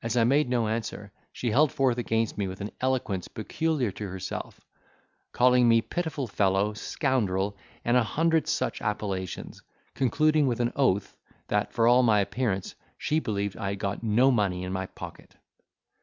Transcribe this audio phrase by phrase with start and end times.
[0.00, 4.08] As I made no answer, she held forth against me with an eloquence peculiar to
[4.08, 4.58] herself;
[5.32, 7.54] calling me pitifull fellow, scoundrel,
[7.84, 9.62] and a hundred such appellations;
[9.92, 11.18] concluding with an oath,
[11.48, 15.36] that, for all my appearance, she believed I had got no money in my pocket.